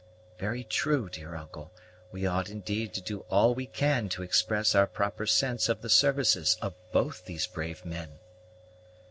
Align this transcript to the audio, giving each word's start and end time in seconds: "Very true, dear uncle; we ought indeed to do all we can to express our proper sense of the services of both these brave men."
"Very 0.39 0.63
true, 0.63 1.09
dear 1.09 1.35
uncle; 1.35 1.71
we 2.11 2.25
ought 2.25 2.49
indeed 2.49 2.91
to 2.95 3.01
do 3.01 3.19
all 3.29 3.53
we 3.53 3.67
can 3.67 4.09
to 4.09 4.23
express 4.23 4.73
our 4.73 4.87
proper 4.87 5.27
sense 5.27 5.69
of 5.69 5.83
the 5.83 5.91
services 5.91 6.57
of 6.59 6.73
both 6.91 7.25
these 7.25 7.45
brave 7.45 7.85
men." 7.85 8.09